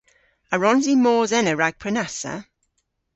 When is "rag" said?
1.55-1.75